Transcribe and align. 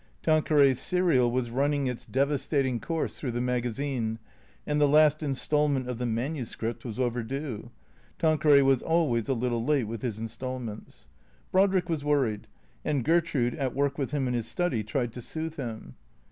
Tanqueray's 0.23 0.79
serial 0.79 1.29
was 1.29 1.51
running 1.51 1.85
its 1.85 2.07
devastating 2.07 2.79
course 2.79 3.19
through 3.19 3.33
the 3.33 3.39
magazine, 3.39 4.17
and 4.65 4.81
the 4.81 4.87
last 4.87 5.21
instal 5.21 5.67
ment 5.69 5.87
of 5.87 5.99
the 5.99 6.07
manuscript 6.07 6.83
was 6.83 6.97
overdue 6.97 7.69
(Tanqueray 8.17 8.63
was 8.63 8.81
always 8.81 9.29
a 9.29 9.35
little 9.35 9.63
late 9.63 9.83
with 9.83 10.01
his 10.01 10.17
instalments). 10.17 11.07
Brodrick 11.51 11.87
was 11.87 12.03
worried, 12.03 12.47
and 12.83 13.05
Gertrude, 13.05 13.53
at 13.53 13.75
work 13.75 13.99
with 13.99 14.09
him 14.09 14.27
in 14.27 14.33
his 14.33 14.47
study, 14.47 14.83
tried 14.83 15.13
to 15.13 15.21
soothe 15.21 15.57
him. 15.57 15.93